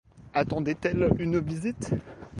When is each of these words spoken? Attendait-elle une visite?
Attendait-elle 0.33 1.11
une 1.19 1.37
visite? 1.37 1.91